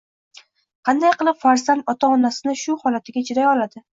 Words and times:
Qanday 0.89 1.11
qilib 1.19 1.37
farzand 1.43 1.85
ota-onasini 1.95 2.57
shu 2.65 2.79
holatiga 2.87 3.27
chiday 3.31 3.49
oladi? 3.55 3.85